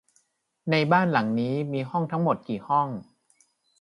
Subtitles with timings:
[0.71, 2.87] ในบ้านหลังนี้มีห้องทั้งหมดกี่ห้อง?